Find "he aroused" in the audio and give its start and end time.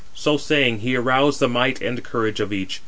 0.79-1.39